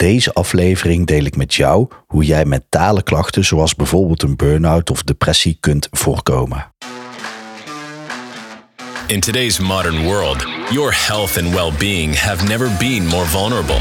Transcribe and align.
deze 0.00 0.32
aflevering 0.32 1.06
deel 1.06 1.24
ik 1.24 1.36
met 1.36 1.54
jou 1.54 1.88
hoe 2.06 2.24
jij 2.24 2.44
mentale 2.44 3.02
klachten 3.02 3.44
zoals 3.44 3.74
bijvoorbeeld 3.74 4.22
een 4.22 4.36
burn-out 4.36 4.90
of 4.90 5.02
depressie 5.02 5.56
kunt 5.60 5.88
voorkomen. 5.90 6.72
In 9.06 9.20
today's 9.20 9.58
modern 9.58 10.02
world, 10.02 10.46
your 10.70 11.06
health 11.06 11.38
and 11.38 11.54
well 11.54 11.72
being 11.78 12.18
have 12.18 12.46
never 12.46 12.70
been 12.78 13.06
more 13.06 13.26
vulnerable. 13.26 13.80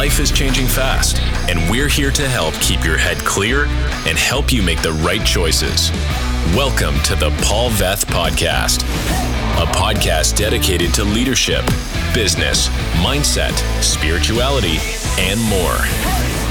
Life 0.00 0.22
is 0.22 0.30
changing 0.30 0.68
fast, 0.68 1.20
and 1.48 1.70
we're 1.70 1.92
here 1.94 2.12
to 2.12 2.22
help 2.22 2.54
keep 2.60 2.82
your 2.82 2.98
head 2.98 3.22
clear 3.22 3.62
and 4.08 4.18
help 4.18 4.50
you 4.50 4.62
make 4.62 4.80
the 4.82 4.92
right 5.06 5.26
choices. 5.26 5.90
Welcome 6.54 7.00
to 7.02 7.14
the 7.16 7.30
Paul 7.42 7.70
Veth 7.70 8.06
Podcast, 8.06 8.84
a 9.60 9.66
podcast 9.66 10.36
dedicated 10.36 10.94
to 10.94 11.04
leadership, 11.04 11.62
business, 12.14 12.68
mindset, 13.04 13.52
spirituality, 13.82 14.78
and 15.18 15.38
more. 15.38 15.76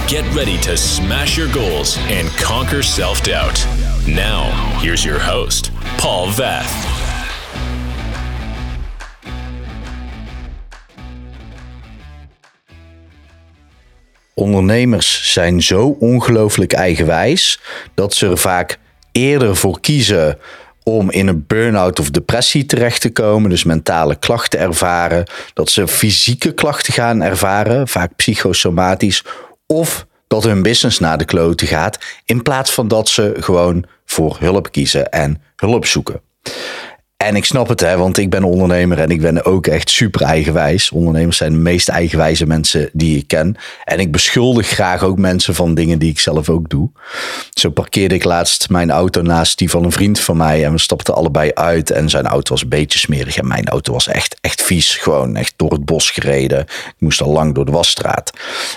Get 0.08 0.32
ready 0.36 0.60
to 0.60 0.78
smash 0.78 1.36
your 1.36 1.52
goals 1.52 1.98
and 2.02 2.28
conquer 2.38 2.84
self 2.84 3.24
doubt. 3.24 3.66
Now, 4.08 4.52
here's 4.80 5.04
your 5.04 5.18
host, 5.18 5.72
Paul 5.98 6.28
Veth. 6.30 6.72
Ondernemers 14.34 15.34
zijn 15.34 15.62
zo 15.62 15.98
ongelooflijk 16.00 16.74
eigenwijs 16.74 17.60
dat 17.94 18.14
ze 18.14 18.28
er 18.28 18.38
vaak 18.38 18.80
eerder 19.12 19.56
voor 19.56 19.80
kiezen 19.80 20.38
om 20.90 21.12
in 21.12 21.28
een 21.28 21.44
burn-out 21.48 22.00
of 22.00 22.10
depressie 22.10 22.66
terecht 22.66 23.02
te 23.02 23.12
komen, 23.12 23.50
dus 23.50 23.64
mentale 23.64 24.16
klachten 24.16 24.60
ervaren, 24.60 25.30
dat 25.54 25.70
ze 25.70 25.88
fysieke 25.88 26.54
klachten 26.54 26.94
gaan 26.94 27.22
ervaren, 27.22 27.88
vaak 27.88 28.16
psychosomatisch, 28.16 29.24
of 29.66 30.06
dat 30.28 30.44
hun 30.44 30.62
business 30.62 31.00
naar 31.00 31.18
de 31.18 31.26
kloten 31.26 31.68
gaat, 31.68 32.00
in 32.26 32.44
plaats 32.44 32.72
van 32.72 32.88
dat 32.88 33.10
ze 33.10 33.36
gewoon 33.40 33.86
voor 34.06 34.38
hulp 34.40 34.72
kiezen 34.72 35.10
en 35.10 35.42
hulp 35.56 35.86
zoeken. 35.86 36.22
En 37.26 37.36
ik 37.36 37.46
snap 37.46 37.68
het, 37.68 37.80
hè, 37.80 37.98
want 37.98 38.18
ik 38.18 38.30
ben 38.30 38.44
ondernemer 38.44 39.00
en 39.00 39.10
ik 39.10 39.22
ben 39.22 39.46
ook 39.46 39.68
echt 39.68 39.90
super 39.90 40.22
eigenwijs. 40.22 40.92
Ondernemers 40.92 41.38
zijn 41.38 41.52
de 41.52 41.58
meest 41.58 41.90
eigenwijze 41.90 42.46
mensen 42.46 42.90
die 42.94 43.18
ik 43.18 43.28
ken. 43.28 43.56
En 43.84 44.00
ik 44.00 44.12
beschuldig 44.12 44.68
graag 44.68 45.04
ook 45.04 45.18
mensen 45.18 45.56
van 45.56 45.74
dingen 45.74 46.00
die 46.00 46.10
ik 46.10 46.20
zelf 46.20 46.50
ook 46.50 46.70
doe. 46.70 46.90
Zo 47.50 47.70
parkeerde 47.70 48.16
ik 48.16 48.24
laatst 48.24 48.70
mijn 48.70 48.92
auto 48.92 49.22
naast 49.22 49.58
die 49.58 49.70
van 49.70 49.84
een 49.84 49.92
vriend 49.92 50.20
van 50.20 50.38
mij. 50.38 50.66
En 50.66 50.72
we 50.72 50.78
stapten 50.78 51.16
allebei 51.16 51.52
uit. 51.54 51.92
En 51.92 52.10
zijn 52.10 52.26
auto 52.26 52.52
was 52.52 52.62
een 52.62 52.70
beetje 52.70 53.00
smerig. 53.00 53.38
En 53.38 53.48
mijn 53.48 53.68
auto 53.68 53.94
was 53.94 54.08
echt, 54.08 54.38
echt 54.42 54.62
vies. 54.62 54.96
Gewoon 54.96 55.36
echt 55.36 55.54
door 55.56 55.72
het 55.72 55.86
bos 55.86 56.10
gereden. 56.10 56.60
Ik 56.60 56.94
moest 57.00 57.22
al 57.22 57.32
lang 57.32 57.56
door 57.56 57.66
de 57.66 57.72
wasstraat. 57.72 58.32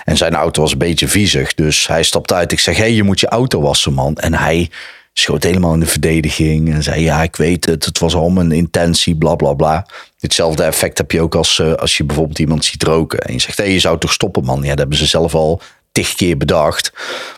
En 0.05 0.17
zijn 0.17 0.35
auto 0.35 0.63
was 0.63 0.73
een 0.73 0.79
beetje 0.79 1.09
viezig. 1.09 1.55
Dus 1.55 1.87
hij 1.87 2.03
stapte 2.03 2.35
uit. 2.35 2.53
Ik 2.53 2.61
zeg, 2.61 2.77
hé, 2.77 2.83
hey, 2.83 2.93
je 2.93 3.03
moet 3.03 3.20
je 3.20 3.29
auto 3.29 3.61
wassen, 3.61 3.93
man. 3.93 4.17
En 4.17 4.35
hij 4.35 4.70
schoot 5.13 5.43
helemaal 5.43 5.75
in 5.75 5.81
de 5.81 5.87
verdediging 5.87 6.73
en 6.73 6.83
zei: 6.83 7.03
Ja, 7.03 7.23
ik 7.23 7.37
weet 7.37 7.67
het, 7.67 7.85
het 7.85 7.99
was 7.99 8.15
al 8.15 8.31
mijn 8.31 8.53
intentie, 8.53 9.17
bla 9.17 9.35
bla 9.35 9.53
bla. 9.53 9.87
Hetzelfde 10.19 10.63
effect 10.63 10.99
heb 10.99 11.11
je 11.11 11.21
ook 11.21 11.35
als, 11.35 11.59
uh, 11.59 11.73
als 11.73 11.97
je 11.97 12.05
bijvoorbeeld 12.05 12.39
iemand 12.39 12.65
ziet 12.65 12.83
roken 12.83 13.19
en 13.19 13.33
je 13.33 13.41
zegt: 13.41 13.57
Hé, 13.57 13.65
hey, 13.65 13.73
je 13.73 13.79
zou 13.79 13.99
toch 13.99 14.13
stoppen, 14.13 14.45
man? 14.45 14.63
Ja, 14.63 14.69
dat 14.69 14.79
hebben 14.79 14.99
ze 14.99 15.07
zelf 15.07 15.35
al 15.35 15.61
tig 15.93 16.15
keer 16.15 16.37
bedacht. 16.37 16.93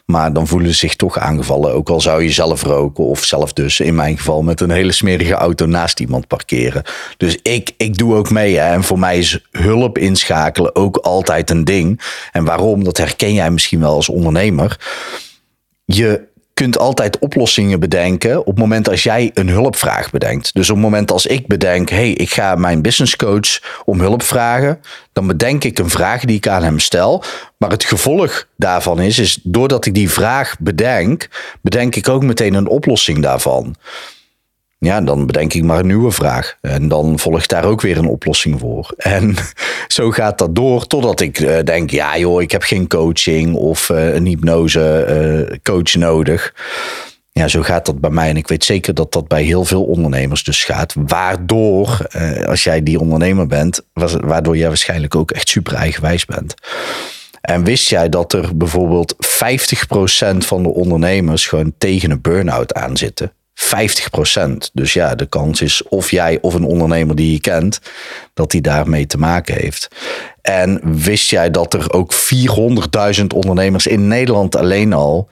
Maar 0.06 0.32
dan 0.32 0.46
voelen 0.46 0.70
ze 0.70 0.76
zich 0.76 0.96
toch 0.96 1.18
aangevallen. 1.18 1.72
Ook 1.72 1.88
al 1.88 2.00
zou 2.00 2.22
je 2.22 2.32
zelf 2.32 2.62
roken 2.62 3.04
of 3.04 3.24
zelf 3.24 3.52
dus 3.52 3.80
in 3.80 3.94
mijn 3.94 4.16
geval 4.16 4.42
met 4.42 4.60
een 4.60 4.70
hele 4.70 4.92
smerige 4.92 5.34
auto 5.34 5.66
naast 5.66 6.00
iemand 6.00 6.26
parkeren. 6.26 6.82
Dus 7.16 7.38
ik, 7.42 7.72
ik 7.76 7.98
doe 7.98 8.14
ook 8.14 8.30
mee. 8.30 8.60
En 8.60 8.84
voor 8.84 8.98
mij 8.98 9.18
is 9.18 9.46
hulp 9.50 9.98
inschakelen 9.98 10.74
ook 10.74 10.96
altijd 10.96 11.50
een 11.50 11.64
ding. 11.64 12.00
En 12.32 12.44
waarom? 12.44 12.84
Dat 12.84 12.96
herken 12.96 13.34
jij 13.34 13.50
misschien 13.50 13.80
wel 13.80 13.94
als 13.94 14.08
ondernemer. 14.08 14.78
Je 15.84 16.32
kunt 16.54 16.78
altijd 16.78 17.18
oplossingen 17.18 17.80
bedenken 17.80 18.38
op 18.38 18.46
het 18.46 18.58
moment 18.58 18.88
als 18.88 19.02
jij 19.02 19.30
een 19.34 19.48
hulpvraag 19.48 20.10
bedenkt. 20.10 20.54
Dus 20.54 20.70
op 20.70 20.76
het 20.76 20.84
moment 20.84 21.10
als 21.10 21.26
ik 21.26 21.46
bedenk, 21.46 21.88
hey, 21.88 22.10
ik 22.10 22.30
ga 22.30 22.54
mijn 22.54 22.82
business 22.82 23.16
coach 23.16 23.82
om 23.84 24.00
hulp 24.00 24.22
vragen, 24.22 24.80
dan 25.12 25.26
bedenk 25.26 25.64
ik 25.64 25.78
een 25.78 25.90
vraag 25.90 26.24
die 26.24 26.36
ik 26.36 26.48
aan 26.48 26.62
hem 26.62 26.78
stel. 26.78 27.24
Maar 27.56 27.70
het 27.70 27.84
gevolg 27.84 28.46
daarvan 28.56 29.00
is, 29.00 29.18
is 29.18 29.38
doordat 29.42 29.86
ik 29.86 29.94
die 29.94 30.10
vraag 30.10 30.56
bedenk, 30.58 31.28
bedenk 31.60 31.96
ik 31.96 32.08
ook 32.08 32.22
meteen 32.22 32.54
een 32.54 32.68
oplossing 32.68 33.22
daarvan 33.22 33.76
ja, 34.84 35.00
dan 35.00 35.26
bedenk 35.26 35.52
ik 35.52 35.62
maar 35.62 35.78
een 35.78 35.86
nieuwe 35.86 36.10
vraag. 36.10 36.56
En 36.60 36.88
dan 36.88 37.18
volgt 37.18 37.48
daar 37.48 37.64
ook 37.64 37.80
weer 37.80 37.98
een 37.98 38.06
oplossing 38.06 38.60
voor. 38.60 38.94
En 38.96 39.34
zo 39.88 40.10
gaat 40.10 40.38
dat 40.38 40.54
door 40.54 40.86
totdat 40.86 41.20
ik 41.20 41.40
uh, 41.40 41.58
denk, 41.64 41.90
ja 41.90 42.18
joh, 42.18 42.42
ik 42.42 42.50
heb 42.50 42.62
geen 42.62 42.88
coaching 42.88 43.54
of 43.54 43.88
uh, 43.88 44.14
een 44.14 44.26
hypnose 44.26 45.46
uh, 45.50 45.56
coach 45.62 45.94
nodig. 45.94 46.54
Ja, 47.32 47.48
zo 47.48 47.62
gaat 47.62 47.86
dat 47.86 48.00
bij 48.00 48.10
mij. 48.10 48.28
En 48.28 48.36
ik 48.36 48.48
weet 48.48 48.64
zeker 48.64 48.94
dat 48.94 49.12
dat 49.12 49.28
bij 49.28 49.42
heel 49.42 49.64
veel 49.64 49.84
ondernemers 49.84 50.44
dus 50.44 50.64
gaat. 50.64 50.94
Waardoor, 51.06 51.98
als 52.46 52.64
jij 52.64 52.82
die 52.82 53.00
ondernemer 53.00 53.46
bent, 53.46 53.80
waardoor 54.20 54.56
jij 54.56 54.68
waarschijnlijk 54.68 55.14
ook 55.14 55.30
echt 55.30 55.48
super 55.48 55.74
eigenwijs 55.74 56.24
bent. 56.24 56.54
En 57.44 57.64
wist 57.64 57.88
jij 57.88 58.08
dat 58.08 58.32
er 58.32 58.56
bijvoorbeeld 58.56 59.14
50% 59.14 60.36
van 60.36 60.62
de 60.62 60.68
ondernemers 60.68 61.46
gewoon 61.46 61.74
tegen 61.78 62.10
een 62.10 62.20
burn-out 62.20 62.74
aan 62.74 62.96
zitten? 62.96 63.32
50%. 63.54 64.70
Dus 64.72 64.92
ja, 64.92 65.14
de 65.14 65.26
kans 65.26 65.60
is 65.60 65.82
of 65.88 66.10
jij 66.10 66.38
of 66.40 66.54
een 66.54 66.64
ondernemer 66.64 67.16
die 67.16 67.32
je 67.32 67.40
kent, 67.40 67.80
dat 68.34 68.50
die 68.50 68.60
daarmee 68.60 69.06
te 69.06 69.18
maken 69.18 69.54
heeft. 69.54 69.88
En 70.42 70.80
wist 70.82 71.30
jij 71.30 71.50
dat 71.50 71.74
er 71.74 71.92
ook 71.92 72.14
400.000 73.18 73.26
ondernemers 73.34 73.86
in 73.86 74.08
Nederland 74.08 74.56
alleen 74.56 74.92
al 74.92 75.28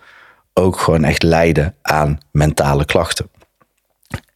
ook 0.55 0.79
gewoon 0.79 1.05
echt 1.05 1.23
lijden 1.23 1.75
aan 1.83 2.19
mentale 2.31 2.85
klachten? 2.85 3.31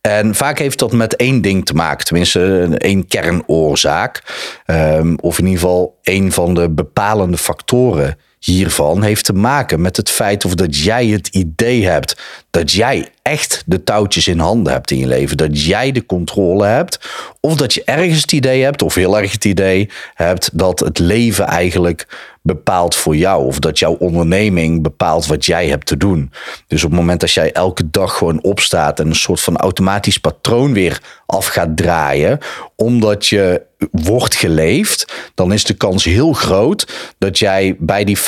En 0.00 0.34
vaak 0.34 0.58
heeft 0.58 0.78
dat 0.78 0.92
met 0.92 1.16
één 1.16 1.42
ding 1.42 1.66
te 1.66 1.74
maken, 1.74 2.06
tenminste 2.06 2.74
één 2.78 3.06
kernoorzaak. 3.06 4.22
Um, 4.66 5.18
of 5.20 5.38
in 5.38 5.44
ieder 5.44 5.60
geval 5.60 5.98
een 6.03 6.32
van 6.32 6.54
de 6.54 6.70
bepalende 6.70 7.36
factoren 7.36 8.18
hiervan 8.46 9.02
heeft 9.02 9.24
te 9.24 9.32
maken 9.32 9.80
met 9.80 9.96
het 9.96 10.10
feit 10.10 10.44
of 10.44 10.54
dat 10.54 10.76
jij 10.78 11.06
het 11.06 11.28
idee 11.28 11.86
hebt 11.86 12.16
dat 12.50 12.72
jij 12.72 13.08
echt 13.22 13.62
de 13.66 13.84
touwtjes 13.84 14.28
in 14.28 14.38
handen 14.38 14.72
hebt 14.72 14.90
in 14.90 14.98
je 14.98 15.06
leven. 15.06 15.36
Dat 15.36 15.64
jij 15.64 15.92
de 15.92 16.06
controle 16.06 16.66
hebt. 16.66 17.08
Of 17.40 17.54
dat 17.54 17.74
je 17.74 17.82
ergens 17.84 18.20
het 18.20 18.32
idee 18.32 18.62
hebt, 18.62 18.82
of 18.82 18.94
heel 18.94 19.18
erg 19.18 19.32
het 19.32 19.44
idee 19.44 19.90
hebt, 20.14 20.50
dat 20.52 20.80
het 20.80 20.98
leven 20.98 21.46
eigenlijk 21.46 22.06
bepaalt 22.46 22.94
voor 22.94 23.16
jou. 23.16 23.44
Of 23.46 23.58
dat 23.58 23.78
jouw 23.78 23.92
onderneming 23.92 24.82
bepaalt 24.82 25.26
wat 25.26 25.44
jij 25.44 25.68
hebt 25.68 25.86
te 25.86 25.96
doen. 25.96 26.30
Dus 26.66 26.84
op 26.84 26.90
het 26.90 26.98
moment 26.98 27.20
dat 27.20 27.32
jij 27.32 27.52
elke 27.52 27.90
dag 27.90 28.16
gewoon 28.16 28.42
opstaat 28.42 29.00
en 29.00 29.06
een 29.06 29.14
soort 29.14 29.40
van 29.40 29.56
automatisch 29.56 30.18
patroon 30.18 30.72
weer 30.72 31.00
af 31.26 31.46
gaat 31.46 31.76
draaien, 31.76 32.38
omdat 32.76 33.26
je 33.26 33.62
wordt 33.90 34.34
geleefd, 34.34 35.30
dan 35.34 35.52
is 35.52 35.64
de 35.64 35.74
kans 35.74 36.04
heel 36.04 36.32
groot 36.32 37.14
dat 37.18 37.38
jij 37.38 37.76
bij 37.78 38.04
die 38.04 38.18
50% 38.18 38.22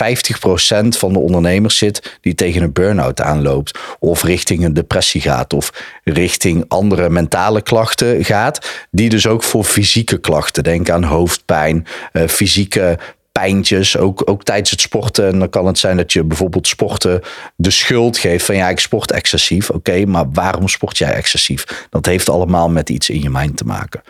van 0.89 1.13
de 1.13 1.19
ondernemers 1.19 1.79
zit 1.79 2.19
die 2.21 2.35
tegen 2.35 2.63
een 2.63 2.73
burn-out 2.73 3.21
aanloopt. 3.21 3.79
Of 3.99 4.23
richting 4.23 4.65
een 4.65 4.75
depressie 4.75 5.21
gaat. 5.21 5.53
Of 5.53 5.73
richting 6.05 6.65
andere 6.69 7.11
mentale 7.11 7.63
klachten 7.63 8.25
gaat. 8.25 8.87
Die 8.91 9.09
dus 9.09 9.27
ook 9.27 9.43
voor 9.43 9.65
fysieke 9.65 10.19
klachten. 10.19 10.65
Denk 10.65 10.91
aan 10.91 11.05
hoofdpijn, 11.05 11.87
uh, 12.13 12.29
fysieke 12.29 12.99
pijntjes, 13.39 13.97
ook, 13.97 14.23
ook 14.25 14.45
tijdens 14.45 14.71
het 14.71 14.81
sporten. 14.81 15.27
En 15.27 15.39
dan 15.39 15.49
kan 15.49 15.67
het 15.67 15.79
zijn 15.79 15.97
dat 15.97 16.13
je 16.13 16.25
bijvoorbeeld 16.25 16.69
sporten 16.69 17.21
de 17.57 17.71
schuld 17.71 18.19
geeft 18.19 18.45
van 18.45 18.57
ja, 18.57 18.69
ik 18.69 18.79
sport 18.79 19.11
excessief. 19.11 19.71
Oké, 19.71 20.05
maar 20.07 20.31
waarom 20.33 20.69
sport 20.69 20.99
jij 20.99 21.13
excessief? 21.13 21.87
Dat 21.91 22.07
heeft 22.07 22.29
allemaal 22.29 22.69
met 22.69 22.89
iets 22.89 23.11
in 23.11 23.23
je 23.23 23.31
mind 23.31 23.57
te 23.57 23.65
maken. 23.65 24.03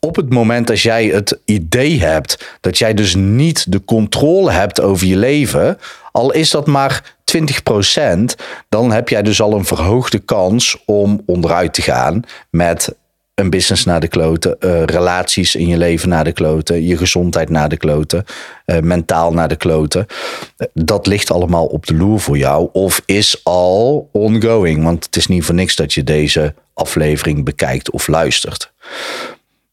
Op 0.00 0.16
het 0.16 0.32
moment 0.32 0.66
dat 0.66 0.80
jij 0.80 1.06
het 1.06 1.38
idee 1.44 2.00
hebt 2.00 2.58
dat 2.60 2.78
jij 2.78 2.94
dus 2.94 3.14
niet 3.14 3.72
de 3.72 3.84
controle 3.84 4.50
hebt 4.50 4.80
over 4.80 5.06
je 5.06 5.16
leven, 5.16 5.78
al 6.12 6.32
is 6.32 6.50
dat 6.50 6.66
maar 6.66 7.14
20%, 7.38 7.40
dan 8.68 8.92
heb 8.92 9.08
jij 9.08 9.22
dus 9.22 9.40
al 9.40 9.52
een 9.52 9.64
verhoogde 9.64 10.18
kans 10.18 10.82
om 10.86 11.22
onderuit 11.26 11.74
te 11.74 11.82
gaan 11.82 12.22
met 12.50 12.94
een 13.38 13.50
business 13.50 13.84
naar 13.84 14.00
de 14.00 14.08
kloten, 14.08 14.56
uh, 14.60 14.82
relaties 14.82 15.54
in 15.54 15.66
je 15.66 15.76
leven 15.76 16.08
naar 16.08 16.24
de 16.24 16.32
kloten, 16.32 16.86
je 16.86 16.96
gezondheid 16.96 17.50
naar 17.50 17.68
de 17.68 17.76
kloten, 17.76 18.24
uh, 18.66 18.78
mentaal 18.78 19.32
naar 19.32 19.48
de 19.48 19.56
kloten. 19.56 20.06
dat 20.72 21.06
ligt 21.06 21.30
allemaal 21.30 21.66
op 21.66 21.86
de 21.86 21.94
loer 21.94 22.20
voor 22.20 22.38
jou 22.38 22.68
of 22.72 23.02
is 23.06 23.40
al 23.44 24.08
ongoing, 24.12 24.82
want 24.82 25.04
het 25.04 25.16
is 25.16 25.26
niet 25.26 25.44
voor 25.44 25.54
niks 25.54 25.76
dat 25.76 25.92
je 25.92 26.04
deze 26.04 26.54
aflevering 26.74 27.44
bekijkt 27.44 27.90
of 27.90 28.06
luistert. 28.06 28.72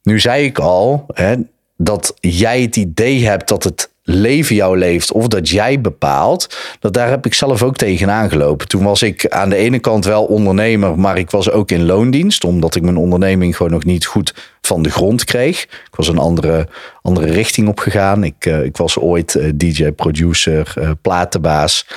Nu 0.04 0.20
zei 0.20 0.46
ik 0.46 0.60
al 0.60 1.06
hè, 1.14 1.36
dat 1.78 2.14
jij 2.20 2.62
het 2.62 2.76
idee 2.76 3.26
hebt 3.26 3.48
dat 3.48 3.64
het 3.64 3.90
leven 4.08 4.56
jou 4.56 4.78
leeft 4.78 5.12
of 5.12 5.28
dat 5.28 5.50
jij 5.50 5.82
bepaalt, 5.82 6.58
dat 6.80 6.94
daar 6.94 7.10
heb 7.10 7.26
ik 7.26 7.34
zelf 7.34 7.64
ook 7.64 7.76
tegenaan 7.76 8.30
gelopen. 8.30 8.68
Toen 8.68 8.84
was 8.84 9.02
ik 9.02 9.28
aan 9.28 9.50
de 9.50 9.56
ene 9.56 9.80
kant 9.80 10.06
wel 10.06 10.26
ondernemer, 10.26 11.00
maar 11.00 11.18
ik 11.18 11.32
was 11.32 11.52
ook 11.52 11.72
in 11.72 11.86
loondienst, 11.86 12.44
omdat 12.44 12.76
ik 12.76 12.82
mijn 12.82 12.98
onderneming 12.98 13.56
gewoon 13.56 13.72
nog 13.72 13.84
niet 13.84 14.06
goed 14.06 14.34
van 14.62 14.82
de 14.82 14.92
grond 14.92 15.24
kreeg. 15.24 15.64
Ik 15.64 15.96
was 15.96 16.08
een 16.08 16.18
andere, 16.18 16.68
andere 17.02 17.32
richting 17.32 17.68
op 17.68 17.80
gegaan. 17.80 18.24
Ik, 18.24 18.46
uh, 18.46 18.64
ik 18.64 18.78
was 18.78 19.00
ooit 19.00 19.36
uh, 19.36 19.52
DJ, 19.56 19.92
producer, 19.92 20.74
uh, 20.80 20.92
platenbaas 21.02 21.88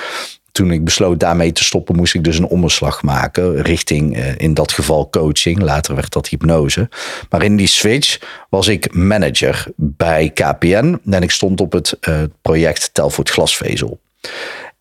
toen 0.59 0.71
ik 0.71 0.85
besloot 0.85 1.21
daarmee 1.21 1.53
te 1.53 1.65
stoppen, 1.65 1.97
moest 1.97 2.15
ik 2.15 2.25
dus 2.25 2.39
een 2.39 2.47
omslag 2.47 3.03
maken 3.03 3.63
richting 3.63 4.17
uh, 4.17 4.25
in 4.37 4.55
dat 4.55 4.73
geval 4.73 5.11
coaching. 5.11 5.61
Later 5.61 5.95
werd 5.95 6.13
dat 6.13 6.29
hypnose. 6.29 6.89
Maar 7.31 7.43
in 7.43 7.57
die 7.57 7.67
switch 7.67 8.19
was 8.49 8.69
ik 8.69 8.95
manager 8.95 9.67
bij 9.77 10.31
KPN 10.35 11.01
en 11.11 11.23
ik 11.23 11.31
stond 11.31 11.61
op 11.61 11.73
het 11.73 11.97
uh, 12.09 12.23
project 12.43 12.91
Telvoort 12.93 13.31
Glasvezel. 13.31 14.01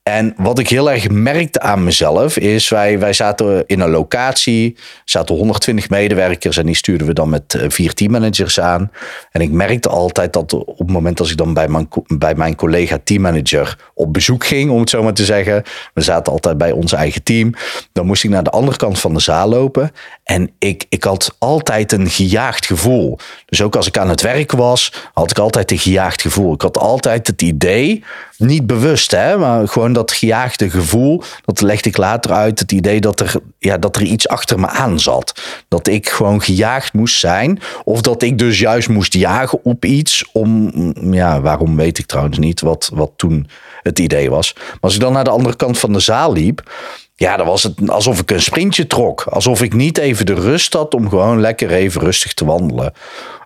En 0.08 0.34
wat 0.38 0.60
ik 0.60 0.70
heel 0.70 0.92
erg 0.92 1.10
merkte 1.10 1.60
aan 1.60 1.84
mezelf 1.84 2.38
is, 2.38 2.70
wij, 2.70 3.00
wij 3.00 3.14
zaten 3.14 3.64
in 3.66 3.80
een 3.80 3.90
locatie, 3.90 4.78
zaten 5.06 5.36
120 5.36 5.90
medewerkers 5.90 6.58
en 6.58 6.66
die 6.66 6.76
stuurden 6.76 7.08
we 7.08 7.14
dan 7.14 7.30
met 7.30 7.54
eh, 7.54 7.66
vier 7.68 7.94
teammanagers 7.94 8.60
aan. 8.60 8.92
En 9.32 9.42
ik 9.42 9.52
merkte 9.52 9.90
altijd 9.90 10.34
dat 10.34 10.54
op 10.54 10.78
het 10.78 10.92
moment 10.92 11.18
dat 11.18 11.30
ik 11.30 11.38
dan 11.38 11.54
bij 11.54 11.68
mijn, 11.68 11.88
bij 12.08 12.36
mijn 12.36 12.56
collega 12.56 13.00
teammanager 13.04 13.92
op 13.94 14.14
bezoek 14.14 14.46
ging, 14.46 14.72
om 14.72 14.80
het 14.80 14.90
zo 14.90 15.04
maar 15.04 15.14
te 15.14 15.26
zeggen, 15.26 15.64
we 15.94 16.02
zaten 16.02 16.32
altijd 16.32 16.58
bij 16.58 16.72
ons 16.72 16.94
eigen 16.94 17.24
team, 17.24 17.54
dan 17.92 18.06
moest 18.06 18.24
ik 18.24 18.30
naar 18.30 18.44
de 18.44 18.50
andere 18.50 18.78
kant 18.78 19.00
van 19.00 19.14
de 19.14 19.20
zaal 19.20 19.50
lopen. 19.50 19.92
En 20.28 20.52
ik, 20.60 20.86
ik 20.90 21.04
had 21.04 21.36
altijd 21.38 21.92
een 21.92 22.10
gejaagd 22.10 22.66
gevoel. 22.66 23.18
Dus 23.46 23.62
ook 23.62 23.76
als 23.76 23.88
ik 23.88 23.98
aan 23.98 24.10
het 24.10 24.22
werk 24.22 24.52
was, 24.52 24.94
had 25.14 25.32
ik 25.32 25.38
altijd 25.38 25.72
een 25.72 25.78
gejaagd 25.78 26.22
gevoel. 26.22 26.54
Ik 26.54 26.62
had 26.62 26.78
altijd 26.78 27.28
het 27.28 27.42
idee, 27.42 28.04
niet 28.38 28.68
bewust 28.68 29.12
hè, 29.12 29.38
maar 29.38 29.68
gewoon 29.68 29.94
dat 29.94 30.12
gejaagde 30.12 30.70
gevoel, 30.70 31.24
dat 31.46 31.62
legde 31.62 31.90
ik 31.90 31.98
later 31.98 32.32
uit. 32.32 32.60
Het 32.60 32.72
idee 32.72 33.00
dat 33.00 33.20
er, 33.20 33.34
ja, 33.60 33.78
dat 33.78 33.96
er 33.96 34.02
iets 34.02 34.28
achter 34.28 34.60
me 34.60 34.68
aan 34.68 35.00
zat. 35.00 35.42
Dat 35.68 35.88
ik 35.88 36.10
gewoon 36.10 36.42
gejaagd 36.42 36.94
moest 36.94 37.20
zijn. 37.20 37.60
Of 37.84 38.02
dat 38.02 38.22
ik 38.22 38.38
dus 38.38 38.60
juist 38.60 38.90
moest 38.90 39.14
jagen 39.14 39.64
op 39.64 39.86
iets. 39.86 40.30
Om, 40.32 40.72
ja, 41.14 41.42
waarom 41.42 41.76
weet 41.76 41.98
ik 41.98 42.06
trouwens 42.06 42.38
niet 42.38 42.62
wat, 42.62 42.90
wat 42.94 43.12
toen 43.16 43.48
het 43.84 44.00
idee 44.00 44.30
was. 44.30 44.54
Maar 44.56 44.78
als 44.80 44.96
ik 44.96 45.02
dan 45.02 45.14
naar 45.14 45.24
de 45.24 45.30
andere 45.30 45.56
kant 45.56 45.80
van 45.80 45.94
de 45.94 46.00
zaal 46.00 46.34
liep. 46.34 46.72
Ja, 47.20 47.38
dan 47.38 47.46
was 47.46 47.64
het 47.64 47.90
alsof 47.90 48.20
ik 48.20 48.32
een 48.32 48.42
sprintje 48.42 48.88
trok. 48.88 49.22
Alsof 49.22 49.62
ik 49.62 49.74
niet 49.74 49.98
even 49.98 50.26
de 50.26 50.34
rust 50.34 50.74
had 50.74 50.94
om 50.94 51.10
gewoon 51.10 51.40
lekker 51.40 51.72
even 51.72 52.02
rustig 52.02 52.34
te 52.34 52.46
wandelen. 52.46 52.94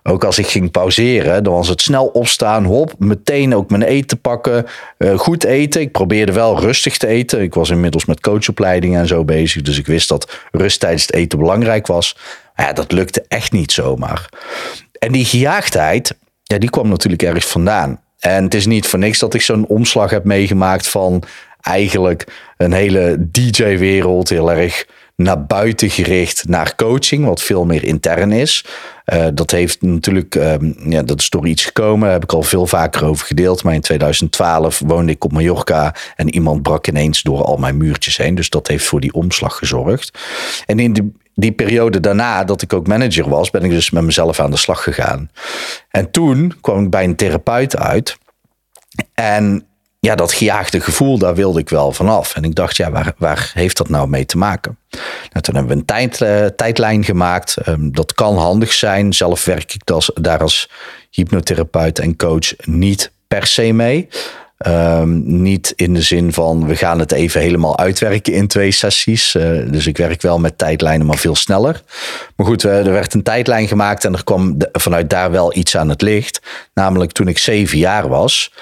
Ook 0.02 0.24
als 0.24 0.38
ik 0.38 0.46
ging 0.46 0.70
pauzeren, 0.70 1.44
dan 1.44 1.52
was 1.54 1.68
het 1.68 1.80
snel 1.80 2.06
opstaan, 2.06 2.64
hop, 2.64 2.94
meteen 2.98 3.54
ook 3.54 3.70
mijn 3.70 3.82
eten 3.82 4.20
pakken. 4.20 4.66
Uh, 4.98 5.18
goed 5.18 5.44
eten. 5.44 5.80
Ik 5.80 5.92
probeerde 5.92 6.32
wel 6.32 6.60
rustig 6.60 6.96
te 6.96 7.06
eten. 7.06 7.40
Ik 7.40 7.54
was 7.54 7.70
inmiddels 7.70 8.04
met 8.04 8.20
coachopleidingen 8.20 9.00
en 9.00 9.06
zo 9.06 9.24
bezig. 9.24 9.62
Dus 9.62 9.78
ik 9.78 9.86
wist 9.86 10.08
dat 10.08 10.38
rust 10.50 10.80
tijdens 10.80 11.02
het 11.02 11.14
eten 11.14 11.38
belangrijk 11.38 11.86
was. 11.86 12.16
Maar 12.56 12.66
ja, 12.66 12.72
dat 12.72 12.92
lukte 12.92 13.24
echt 13.28 13.52
niet 13.52 13.72
zomaar. 13.72 14.28
En 14.98 15.12
die 15.12 15.24
gejaagdheid, 15.24 16.16
ja, 16.42 16.58
die 16.58 16.70
kwam 16.70 16.88
natuurlijk 16.88 17.22
ergens 17.22 17.46
vandaan. 17.46 18.00
En 18.18 18.44
het 18.44 18.54
is 18.54 18.66
niet 18.66 18.86
voor 18.86 18.98
niks 18.98 19.18
dat 19.18 19.34
ik 19.34 19.42
zo'n 19.42 19.66
omslag 19.66 20.10
heb 20.10 20.24
meegemaakt 20.24 20.88
van 20.88 21.22
eigenlijk 21.62 22.26
een 22.56 22.72
hele 22.72 23.16
DJ-wereld, 23.30 24.28
heel 24.28 24.52
erg 24.52 24.86
naar 25.16 25.46
buiten 25.46 25.90
gericht 25.90 26.48
naar 26.48 26.74
coaching, 26.74 27.24
wat 27.24 27.42
veel 27.42 27.64
meer 27.64 27.84
intern 27.84 28.32
is. 28.32 28.64
Uh, 29.06 29.26
dat 29.34 29.50
heeft 29.50 29.82
natuurlijk, 29.82 30.34
um, 30.34 30.76
ja, 30.84 31.02
dat 31.02 31.20
is 31.20 31.30
door 31.30 31.46
iets 31.46 31.64
gekomen, 31.64 32.00
daar 32.00 32.12
heb 32.12 32.22
ik 32.22 32.32
al 32.32 32.42
veel 32.42 32.66
vaker 32.66 33.04
over 33.04 33.26
gedeeld. 33.26 33.62
Maar 33.62 33.74
in 33.74 33.80
2012 33.80 34.82
woonde 34.86 35.12
ik 35.12 35.24
op 35.24 35.32
Mallorca 35.32 35.94
en 36.16 36.34
iemand 36.34 36.62
brak 36.62 36.86
ineens 36.86 37.22
door 37.22 37.42
al 37.42 37.56
mijn 37.56 37.76
muurtjes 37.76 38.16
heen. 38.16 38.34
Dus 38.34 38.50
dat 38.50 38.68
heeft 38.68 38.84
voor 38.84 39.00
die 39.00 39.12
omslag 39.12 39.56
gezorgd. 39.56 40.18
En 40.66 40.78
in 40.78 40.92
die, 40.92 41.12
die 41.34 41.52
periode 41.52 42.00
daarna, 42.00 42.44
dat 42.44 42.62
ik 42.62 42.72
ook 42.72 42.86
manager 42.86 43.28
was, 43.28 43.50
ben 43.50 43.62
ik 43.62 43.70
dus 43.70 43.90
met 43.90 44.02
mezelf 44.02 44.40
aan 44.40 44.50
de 44.50 44.56
slag 44.56 44.82
gegaan. 44.82 45.30
En 45.90 46.10
toen 46.10 46.54
kwam 46.60 46.84
ik 46.84 46.90
bij 46.90 47.04
een 47.04 47.16
therapeut 47.16 47.76
uit. 47.76 48.16
En 49.14 49.66
ja, 50.06 50.14
dat 50.14 50.32
gejaagde 50.32 50.80
gevoel, 50.80 51.18
daar 51.18 51.34
wilde 51.34 51.60
ik 51.60 51.68
wel 51.68 51.92
vanaf. 51.92 52.34
En 52.34 52.42
ik 52.42 52.54
dacht, 52.54 52.76
ja, 52.76 52.90
waar, 52.90 53.12
waar 53.16 53.50
heeft 53.54 53.76
dat 53.76 53.88
nou 53.88 54.08
mee 54.08 54.26
te 54.26 54.38
maken? 54.38 54.78
Nou, 55.30 55.40
toen 55.40 55.54
hebben 55.54 55.84
we 55.86 55.92
een 55.94 56.10
uh, 56.22 56.46
tijdlijn 56.46 57.04
gemaakt. 57.04 57.68
Um, 57.68 57.92
dat 57.92 58.14
kan 58.14 58.36
handig 58.36 58.72
zijn. 58.72 59.12
Zelf 59.12 59.44
werk 59.44 59.74
ik 59.74 59.90
als, 59.90 60.10
daar 60.14 60.40
als 60.40 60.70
hypnotherapeut 61.10 61.98
en 61.98 62.16
coach 62.16 62.56
niet 62.64 63.12
per 63.28 63.46
se 63.46 63.72
mee. 63.72 64.08
Um, 64.66 65.42
niet 65.42 65.72
in 65.76 65.94
de 65.94 66.02
zin 66.02 66.32
van 66.32 66.66
we 66.66 66.76
gaan 66.76 66.98
het 66.98 67.12
even 67.12 67.40
helemaal 67.40 67.78
uitwerken 67.78 68.32
in 68.32 68.46
twee 68.46 68.70
sessies. 68.70 69.34
Uh, 69.34 69.70
dus 69.70 69.86
ik 69.86 69.96
werk 69.96 70.22
wel 70.22 70.38
met 70.38 70.58
tijdlijnen, 70.58 71.06
maar 71.06 71.18
veel 71.18 71.36
sneller. 71.36 71.82
Maar 72.36 72.46
goed, 72.46 72.64
uh, 72.64 72.86
er 72.86 72.92
werd 72.92 73.14
een 73.14 73.22
tijdlijn 73.22 73.68
gemaakt 73.68 74.04
en 74.04 74.12
er 74.12 74.24
kwam 74.24 74.56
vanuit 74.72 75.10
daar 75.10 75.30
wel 75.30 75.56
iets 75.56 75.76
aan 75.76 75.88
het 75.88 76.02
licht. 76.02 76.40
Namelijk 76.74 77.12
toen 77.12 77.28
ik 77.28 77.38
zeven 77.38 77.78
jaar 77.78 78.08
was. 78.08 78.52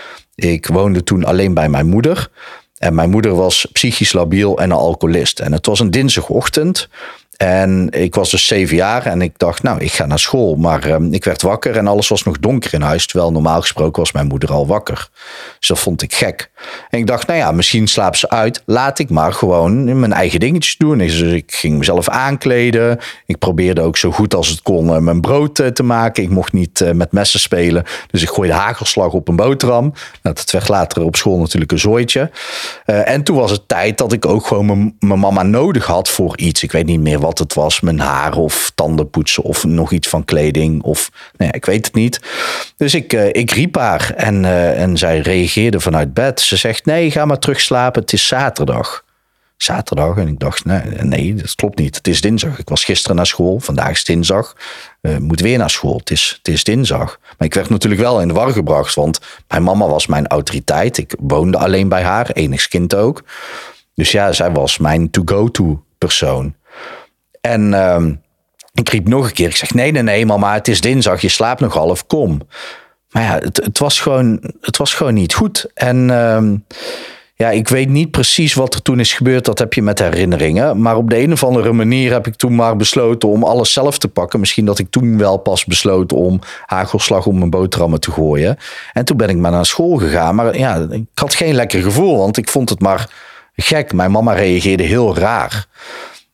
Ik 0.40 0.66
woonde 0.66 1.02
toen 1.02 1.24
alleen 1.24 1.54
bij 1.54 1.68
mijn 1.68 1.86
moeder. 1.86 2.30
En 2.78 2.94
mijn 2.94 3.10
moeder 3.10 3.34
was 3.34 3.66
psychisch 3.72 4.12
labiel 4.12 4.58
en 4.58 4.70
een 4.70 4.76
alcoholist. 4.76 5.40
En 5.40 5.52
het 5.52 5.66
was 5.66 5.80
een 5.80 5.90
dinsdagochtend. 5.90 6.88
En 7.36 7.88
ik 7.90 8.14
was 8.14 8.30
dus 8.30 8.46
zeven 8.46 8.76
jaar 8.76 9.06
en 9.06 9.22
ik 9.22 9.38
dacht, 9.38 9.62
nou, 9.62 9.80
ik 9.80 9.92
ga 9.92 10.06
naar 10.06 10.18
school. 10.18 10.56
Maar 10.56 10.90
um, 10.90 11.12
ik 11.12 11.24
werd 11.24 11.42
wakker 11.42 11.76
en 11.76 11.86
alles 11.86 12.08
was 12.08 12.22
nog 12.22 12.38
donker 12.38 12.74
in 12.74 12.80
huis. 12.80 13.06
Terwijl 13.06 13.32
normaal 13.32 13.60
gesproken 13.60 14.02
was 14.02 14.12
mijn 14.12 14.26
moeder 14.26 14.52
al 14.52 14.66
wakker. 14.66 15.08
Dus 15.58 15.68
dat 15.68 15.78
vond 15.78 16.02
ik 16.02 16.14
gek. 16.14 16.49
En 16.90 16.98
ik 16.98 17.06
dacht, 17.06 17.26
nou 17.26 17.38
ja, 17.38 17.52
misschien 17.52 17.86
slaapt 17.86 18.18
ze 18.18 18.28
uit. 18.28 18.62
Laat 18.66 18.98
ik 18.98 19.10
maar 19.10 19.32
gewoon 19.32 19.98
mijn 19.98 20.12
eigen 20.12 20.40
dingetjes 20.40 20.76
doen. 20.76 20.98
Dus 20.98 21.20
ik 21.20 21.52
ging 21.54 21.78
mezelf 21.78 22.08
aankleden. 22.08 22.98
Ik 23.26 23.38
probeerde 23.38 23.80
ook 23.80 23.96
zo 23.96 24.10
goed 24.10 24.34
als 24.34 24.48
het 24.48 24.62
kon 24.62 24.86
uh, 24.86 24.96
mijn 24.96 25.20
brood 25.20 25.58
uh, 25.58 25.66
te 25.66 25.82
maken. 25.82 26.22
Ik 26.22 26.30
mocht 26.30 26.52
niet 26.52 26.80
uh, 26.80 26.90
met 26.90 27.12
messen 27.12 27.40
spelen. 27.40 27.84
Dus 28.10 28.22
ik 28.22 28.28
gooide 28.28 28.54
hagelslag 28.54 29.12
op 29.12 29.28
een 29.28 29.36
boterham. 29.36 29.92
Nou, 30.22 30.34
dat 30.34 30.50
werd 30.50 30.68
later 30.68 31.02
op 31.02 31.16
school 31.16 31.38
natuurlijk 31.38 31.72
een 31.72 31.78
zooitje. 31.78 32.30
en 32.84 33.22
toen 33.22 33.36
was 33.36 33.50
het 33.50 33.68
tijd 33.68 33.98
dat 33.98 34.12
ik 34.12 34.26
ook 34.26 34.46
gewoon 34.46 34.94
mijn 34.98 35.20
mama 35.20 35.42
nodig 35.42 35.86
had 35.86 36.08
voor 36.08 36.38
iets. 36.38 36.62
Ik 36.62 36.72
weet 36.72 36.86
niet 36.86 37.00
meer 37.00 37.20
wat 37.20 37.38
het 37.38 37.54
was. 37.54 37.80
Mijn 37.80 38.00
haar 38.00 38.36
of 38.36 38.72
tanden 38.74 39.10
poetsen 39.10 39.42
of 39.42 39.64
nog 39.64 39.92
iets 39.92 40.08
van 40.08 40.24
kleding. 40.24 40.82
Of 40.82 41.10
nou 41.36 41.50
ja, 41.50 41.56
ik 41.56 41.66
weet 41.66 41.86
het 41.86 41.94
niet. 41.94 42.20
Dus 42.76 42.94
ik, 42.94 43.12
ik 43.12 43.50
riep 43.50 43.76
haar 43.76 44.12
en, 44.16 44.44
en 44.76 44.96
zij 44.96 45.18
reageerde 45.18 45.80
vanuit 45.80 46.14
bed. 46.14 46.40
Ze 46.50 46.56
zegt 46.56 46.84
nee, 46.84 47.10
ga 47.10 47.24
maar 47.24 47.38
terug 47.38 47.60
slapen. 47.60 48.02
Het 48.02 48.12
is 48.12 48.26
zaterdag. 48.26 49.04
Zaterdag. 49.56 50.16
En 50.16 50.28
ik 50.28 50.38
dacht, 50.38 50.64
nee, 50.64 50.82
nee, 50.82 51.34
dat 51.34 51.54
klopt 51.54 51.78
niet. 51.78 51.96
Het 51.96 52.08
is 52.08 52.20
dinsdag. 52.20 52.58
Ik 52.58 52.68
was 52.68 52.84
gisteren 52.84 53.16
naar 53.16 53.26
school. 53.26 53.60
Vandaag 53.60 53.90
is 53.90 54.04
dinsdag. 54.04 54.56
Uh, 55.02 55.16
moet 55.16 55.40
weer 55.40 55.58
naar 55.58 55.70
school. 55.70 55.96
Het 55.96 56.10
is, 56.10 56.34
het 56.38 56.54
is 56.54 56.64
dinsdag. 56.64 57.18
Maar 57.38 57.48
ik 57.48 57.54
werd 57.54 57.68
natuurlijk 57.68 58.00
wel 58.00 58.20
in 58.20 58.28
de 58.28 58.34
war 58.34 58.52
gebracht. 58.52 58.94
Want 58.94 59.20
mijn 59.48 59.62
mama 59.62 59.86
was 59.86 60.06
mijn 60.06 60.26
autoriteit. 60.26 60.98
Ik 60.98 61.14
woonde 61.18 61.58
alleen 61.58 61.88
bij 61.88 62.02
haar. 62.02 62.30
Enigs 62.30 62.68
kind 62.68 62.94
ook. 62.94 63.22
Dus 63.94 64.12
ja, 64.12 64.32
zij 64.32 64.50
was 64.50 64.78
mijn 64.78 65.10
to-go-to 65.10 65.84
persoon. 65.98 66.54
En 67.40 67.72
uh, 67.72 68.06
ik 68.72 68.88
riep 68.88 69.08
nog 69.08 69.26
een 69.26 69.32
keer. 69.32 69.48
Ik 69.48 69.56
zeg, 69.56 69.74
nee, 69.74 69.92
nee, 69.92 70.02
nee, 70.02 70.26
mama, 70.26 70.54
het 70.54 70.68
is 70.68 70.80
dinsdag. 70.80 71.20
Je 71.20 71.28
slaapt 71.28 71.60
nog 71.60 71.74
half, 71.74 72.06
kom. 72.06 72.40
Maar 73.10 73.22
ja, 73.22 73.38
het, 73.38 73.56
het, 73.56 73.78
was, 73.78 74.00
gewoon, 74.00 74.52
het 74.60 74.76
was 74.76 74.94
gewoon 74.94 75.14
niet 75.14 75.34
goed. 75.34 75.66
En 75.74 76.08
uh, 76.08 76.42
ja, 77.40 77.50
ik 77.50 77.68
weet 77.68 77.88
niet 77.88 78.10
precies 78.10 78.54
wat 78.54 78.74
er 78.74 78.82
toen 78.82 79.00
is 79.00 79.12
gebeurd. 79.12 79.44
Dat 79.44 79.58
heb 79.58 79.74
je 79.74 79.82
met 79.82 79.98
herinneringen. 79.98 80.80
Maar 80.80 80.96
op 80.96 81.10
de 81.10 81.18
een 81.18 81.32
of 81.32 81.44
andere 81.44 81.72
manier 81.72 82.12
heb 82.12 82.26
ik 82.26 82.34
toen 82.34 82.54
maar 82.54 82.76
besloten 82.76 83.28
om 83.28 83.44
alles 83.44 83.72
zelf 83.72 83.98
te 83.98 84.08
pakken. 84.08 84.40
Misschien 84.40 84.64
dat 84.64 84.78
ik 84.78 84.90
toen 84.90 85.18
wel 85.18 85.36
pas 85.36 85.64
besloten 85.64 86.16
om 86.16 86.40
hagelslag 86.66 87.26
om 87.26 87.38
mijn 87.38 87.50
boterhammen 87.50 88.00
te 88.00 88.10
gooien. 88.10 88.56
En 88.92 89.04
toen 89.04 89.16
ben 89.16 89.28
ik 89.28 89.36
maar 89.36 89.50
naar 89.50 89.66
school 89.66 89.96
gegaan. 89.96 90.34
Maar 90.34 90.58
ja, 90.58 90.86
ik 90.90 91.04
had 91.14 91.34
geen 91.34 91.54
lekker 91.54 91.82
gevoel, 91.82 92.18
want 92.18 92.36
ik 92.36 92.48
vond 92.48 92.68
het 92.68 92.80
maar 92.80 93.10
gek. 93.56 93.92
Mijn 93.92 94.10
mama 94.10 94.32
reageerde 94.32 94.82
heel 94.82 95.16
raar. 95.16 95.66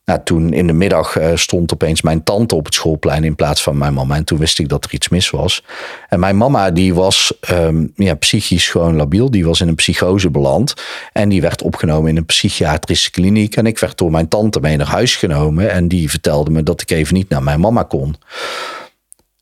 Nou, 0.07 0.19
toen 0.23 0.53
in 0.53 0.67
de 0.67 0.73
middag 0.73 1.17
uh, 1.17 1.31
stond 1.35 1.73
opeens 1.73 2.01
mijn 2.01 2.23
tante 2.23 2.55
op 2.55 2.65
het 2.65 2.73
schoolplein 2.73 3.23
in 3.23 3.35
plaats 3.35 3.63
van 3.63 3.77
mijn 3.77 3.93
mama. 3.93 4.15
En 4.15 4.23
toen 4.23 4.37
wist 4.37 4.59
ik 4.59 4.69
dat 4.69 4.85
er 4.85 4.93
iets 4.93 5.09
mis 5.09 5.29
was. 5.29 5.63
En 6.09 6.19
mijn 6.19 6.37
mama 6.37 6.71
die 6.71 6.93
was 6.93 7.33
um, 7.51 7.91
ja, 7.95 8.15
psychisch 8.15 8.67
gewoon 8.67 8.95
labiel. 8.95 9.31
Die 9.31 9.45
was 9.45 9.61
in 9.61 9.67
een 9.67 9.75
psychose 9.75 10.29
beland. 10.29 10.73
En 11.13 11.29
die 11.29 11.41
werd 11.41 11.61
opgenomen 11.61 12.09
in 12.09 12.17
een 12.17 12.25
psychiatrische 12.25 13.11
kliniek. 13.11 13.55
En 13.55 13.65
ik 13.65 13.79
werd 13.79 13.97
door 13.97 14.11
mijn 14.11 14.27
tante 14.27 14.59
mee 14.59 14.77
naar 14.77 14.87
huis 14.87 15.15
genomen. 15.15 15.71
En 15.71 15.87
die 15.87 16.09
vertelde 16.09 16.51
me 16.51 16.63
dat 16.63 16.81
ik 16.81 16.91
even 16.91 17.13
niet 17.13 17.29
naar 17.29 17.43
mijn 17.43 17.59
mama 17.59 17.83
kon. 17.83 18.15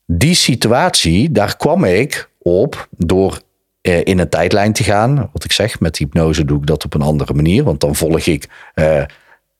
Die 0.06 0.34
situatie, 0.34 1.32
daar 1.32 1.56
kwam 1.56 1.84
ik 1.84 2.30
op 2.38 2.88
door 2.90 3.40
uh, 3.82 4.00
in 4.04 4.18
een 4.18 4.28
tijdlijn 4.28 4.72
te 4.72 4.84
gaan. 4.84 5.30
Wat 5.32 5.44
ik 5.44 5.52
zeg, 5.52 5.80
met 5.80 5.98
hypnose 5.98 6.44
doe 6.44 6.58
ik 6.58 6.66
dat 6.66 6.84
op 6.84 6.94
een 6.94 7.02
andere 7.02 7.34
manier. 7.34 7.64
Want 7.64 7.80
dan 7.80 7.94
volg 7.94 8.26
ik... 8.26 8.48
Uh, 8.74 9.02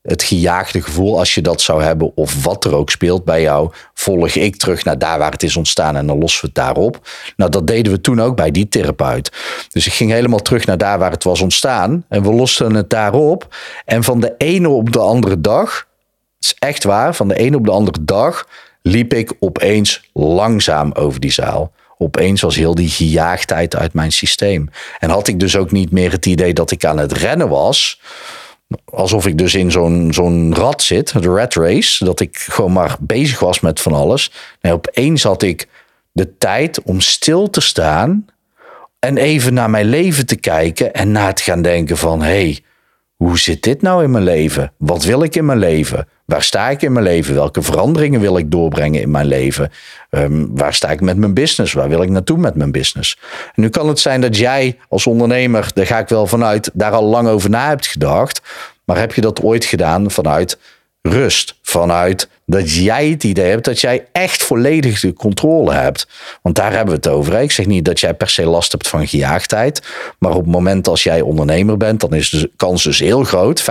het 0.07 0.23
gejaagde 0.23 0.83
gevoel, 0.83 1.19
als 1.19 1.35
je 1.35 1.41
dat 1.41 1.61
zou 1.61 1.83
hebben, 1.83 2.13
of 2.15 2.45
wat 2.45 2.65
er 2.65 2.75
ook 2.75 2.91
speelt 2.91 3.25
bij 3.25 3.43
jou, 3.43 3.71
volg 3.95 4.29
ik 4.29 4.57
terug 4.57 4.85
naar 4.85 4.99
daar 4.99 5.19
waar 5.19 5.31
het 5.31 5.43
is 5.43 5.57
ontstaan 5.57 5.97
en 5.97 6.07
dan 6.07 6.19
lossen 6.19 6.41
we 6.41 6.47
het 6.47 6.57
daarop. 6.57 7.09
Nou, 7.37 7.51
dat 7.51 7.67
deden 7.67 7.93
we 7.93 8.01
toen 8.01 8.21
ook 8.21 8.37
bij 8.37 8.51
die 8.51 8.69
therapeut. 8.69 9.33
Dus 9.69 9.87
ik 9.87 9.93
ging 9.93 10.11
helemaal 10.11 10.43
terug 10.43 10.67
naar 10.67 10.79
daar 10.79 10.99
waar 10.99 11.11
het 11.11 11.25
was 11.25 11.41
ontstaan 11.41 12.05
en 12.09 12.23
we 12.23 12.33
losten 12.33 12.75
het 12.75 12.91
daarop. 12.91 13.57
En 13.85 14.05
van 14.05 14.21
de 14.21 14.35
ene 14.39 14.69
op 14.69 14.93
de 14.93 14.99
andere 14.99 15.41
dag, 15.41 15.87
is 16.41 16.55
echt 16.59 16.85
waar, 16.85 17.15
van 17.15 17.29
de 17.29 17.37
ene 17.37 17.57
op 17.57 17.65
de 17.65 17.71
andere 17.71 17.99
dag 18.05 18.49
liep 18.83 19.15
ik 19.15 19.33
opeens 19.39 20.03
langzaam 20.13 20.93
over 20.93 21.21
die 21.21 21.33
zaal 21.33 21.73
opeens 21.99 22.41
was 22.41 22.57
heel 22.57 22.75
die 22.75 22.89
gejaagdheid 22.89 23.77
uit 23.77 23.95
mijn 23.95 24.13
systeem. 24.13 24.69
En 24.99 25.11
had 25.11 25.29
ik 25.29 25.41
dus 25.41 25.57
ook 25.57 25.71
niet 25.71 25.91
meer 25.91 26.13
het 26.13 26.27
idee 26.27 26.53
dat 26.53 26.71
ik 26.71 26.85
aan 26.85 26.99
het 26.99 27.13
rennen 27.13 27.49
was. 27.49 28.01
Alsof 28.85 29.27
ik 29.27 29.39
dus 29.39 29.55
in 29.55 29.71
zo'n 29.71 30.13
zo'n 30.13 30.55
rat 30.55 30.83
zit, 30.83 31.23
de 31.23 31.29
rat 31.29 31.55
race. 31.55 32.05
Dat 32.05 32.21
ik 32.21 32.39
gewoon 32.39 32.73
maar 32.73 32.97
bezig 33.01 33.39
was 33.39 33.61
met 33.61 33.81
van 33.81 33.93
alles. 33.93 34.33
Nee, 34.61 34.73
opeens 34.73 35.23
had 35.23 35.43
ik 35.43 35.69
de 36.13 36.39
tijd 36.39 36.83
om 36.83 37.01
stil 37.01 37.51
te 37.51 37.61
staan. 37.61 38.27
En 38.99 39.17
even 39.17 39.55
naar 39.55 39.71
mijn 39.71 39.87
leven 39.87 40.27
te 40.27 40.37
kijken. 40.37 40.95
En 40.95 41.13
na 41.13 41.33
te 41.33 41.43
gaan 41.43 41.63
denken 41.63 41.97
van... 41.97 42.23
hé, 42.23 42.27
hey, 42.27 42.61
hoe 43.17 43.39
zit 43.39 43.63
dit 43.63 43.83
nou 43.83 44.05
in 44.05 44.11
mijn 44.11 44.25
leven? 44.25 44.73
Wat 44.77 45.05
wil 45.05 45.23
ik 45.23 45.37
in 45.37 45.45
mijn 45.45 45.59
leven? 45.59 46.09
Waar 46.27 46.43
sta 46.43 46.69
ik 46.71 46.83
in 46.83 46.93
mijn 46.93 47.05
leven? 47.05 47.35
Welke 47.35 47.63
veranderingen 47.63 48.21
wil 48.21 48.39
ik 48.39 48.51
doorbrengen 48.51 49.01
in 49.01 49.11
mijn 49.11 49.27
leven? 49.27 49.73
Um, 50.11 50.57
waar 50.57 50.75
sta 50.75 50.91
ik 50.91 51.01
met 51.01 51.17
mijn 51.17 51.35
business? 51.35 51.73
Waar 51.73 51.89
wil 51.89 52.03
ik 52.03 52.11
naartoe 52.11 52.39
met 52.39 52.55
mijn 52.55 52.73
business? 52.73 53.19
Nu 53.55 53.69
kan 53.69 53.89
het 53.89 54.01
zijn 54.01 54.21
dat 54.21 54.37
jij 54.37 54.79
als 54.89 55.07
ondernemer, 55.07 55.71
daar 55.75 55.87
ga 55.87 55.99
ik 55.99 56.09
wel 56.09 56.27
vanuit, 56.27 56.71
daar 56.73 56.93
al 56.93 57.05
lang 57.05 57.29
over 57.29 57.51
na 57.51 57.69
hebt 57.69 57.87
gedacht. 57.87 58.43
Maar 58.85 58.99
heb 58.99 59.15
je 59.15 59.21
dat 59.21 59.43
ooit 59.43 59.65
gedaan 59.65 60.11
vanuit 60.11 60.59
rust. 61.03 61.59
Vanuit 61.63 62.29
dat 62.47 62.73
jij 62.75 63.09
het 63.09 63.25
idee 63.25 63.51
hebt 63.51 63.65
dat 63.65 63.81
jij 63.81 64.07
echt 64.13 64.43
volledig 64.43 65.01
de 65.01 65.13
controle 65.13 65.73
hebt. 65.73 66.09
Want 66.43 66.57
daar 66.57 66.73
hebben 66.73 66.89
we 66.89 67.09
het 67.09 67.09
over. 67.09 67.41
Ik 67.41 67.53
zeg 67.53 67.67
niet 67.67 67.85
dat 67.85 68.01
jij 68.01 68.15
per 68.15 68.29
se 68.29 68.45
last 68.45 68.73
hebt 68.73 68.89
van 68.89 69.09
gejaagdheid. 69.09 69.83
Maar 70.19 70.31
op 70.31 70.43
het 70.43 70.53
moment 70.53 70.89
als 70.89 71.03
jij 71.03 71.21
ondernemer 71.21 71.77
bent, 71.77 72.01
dan 72.01 72.15
is 72.15 72.31
de 72.31 72.51
kans 72.57 72.83
dus 72.83 72.99
heel 72.99 73.25
groot, 73.25 73.63
50%, 73.63 73.67